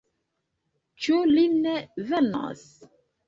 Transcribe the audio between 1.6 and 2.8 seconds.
ne venos?